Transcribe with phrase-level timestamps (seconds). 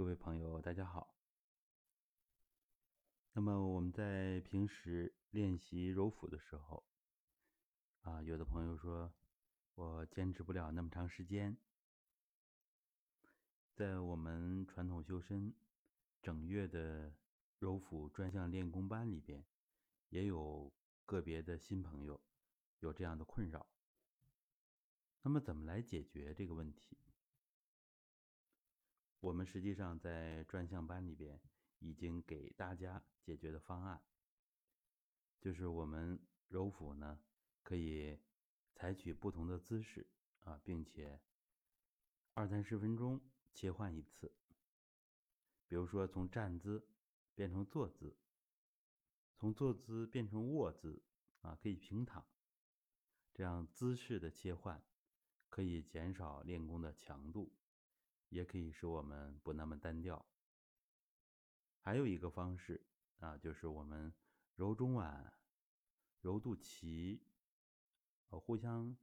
[0.00, 1.14] 各位朋友，大家好。
[3.34, 6.86] 那么我们在平时练习揉腹的时候，
[8.00, 9.12] 啊，有的朋友说
[9.74, 11.54] 我坚持不了那么长时间。
[13.74, 15.54] 在我们传统修身
[16.22, 17.14] 整月的
[17.58, 19.44] 揉腹专项练功班里边，
[20.08, 20.72] 也有
[21.04, 22.18] 个别的新朋友
[22.78, 23.66] 有这样的困扰。
[25.20, 26.96] 那么怎么来解决这个问题？
[29.20, 31.40] 我们实际上在专项班里边
[31.78, 34.02] 已经给大家解决的方案，
[35.38, 37.20] 就是我们揉腹呢
[37.62, 38.18] 可以
[38.74, 40.06] 采取不同的姿势
[40.40, 41.20] 啊，并且
[42.32, 43.20] 二三十分钟
[43.52, 44.34] 切换一次。
[45.66, 46.88] 比如说从站姿
[47.34, 48.16] 变成坐姿，
[49.36, 51.02] 从坐姿变成卧姿
[51.42, 52.26] 啊，可以平躺，
[53.34, 54.82] 这样姿势的切换
[55.48, 57.52] 可以减少练功的强度。
[58.30, 60.26] 也可以使我们不那么单调。
[61.80, 62.84] 还有一个方式
[63.20, 64.12] 啊，就是我们
[64.56, 65.30] 揉中脘、
[66.20, 67.20] 揉肚脐，
[68.28, 68.96] 呃，互相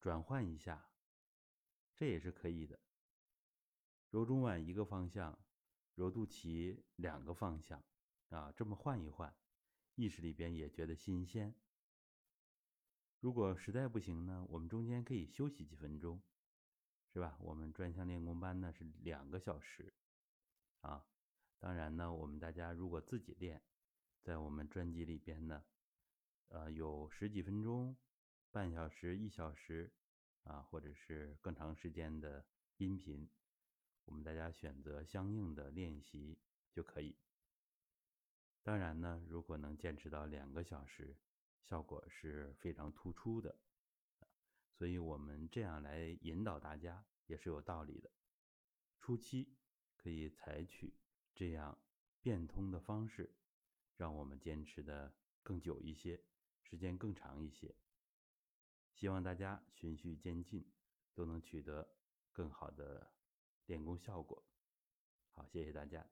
[0.00, 0.90] 转换一下，
[1.94, 2.78] 这也是可以的。
[4.10, 5.38] 揉中脘一个方向，
[5.94, 7.84] 揉肚脐两个方向，
[8.30, 9.34] 啊，这么换一换，
[9.94, 11.54] 意识里边也觉得新鲜。
[13.20, 16.22] 如果实在不行呢，我们中间可以休息几分钟。
[17.12, 17.36] 是吧？
[17.40, 19.92] 我们专项练功班呢是两个小时，
[20.82, 21.06] 啊，
[21.58, 23.62] 当然呢，我们大家如果自己练，
[24.22, 25.64] 在我们专辑里边呢，
[26.48, 27.96] 呃，有十几分钟、
[28.50, 29.92] 半小时、一小时，
[30.44, 32.44] 啊，或者是更长时间的
[32.76, 33.28] 音频，
[34.04, 36.38] 我们大家选择相应的练习
[36.72, 37.16] 就可以。
[38.62, 41.16] 当然呢，如果能坚持到两个小时，
[41.64, 43.58] 效果是非常突出的。
[44.78, 48.08] 所以我们这样来引导大家也是有道理的。
[49.00, 49.56] 初期
[49.96, 50.94] 可以采取
[51.34, 51.76] 这样
[52.20, 53.34] 变通的方式，
[53.96, 55.12] 让我们坚持的
[55.42, 56.22] 更久一些，
[56.62, 57.74] 时间更长一些。
[58.92, 60.70] 希望大家循序渐进，
[61.12, 61.96] 都能取得
[62.30, 63.12] 更好的
[63.66, 64.46] 练功效果。
[65.32, 66.08] 好，谢谢大家。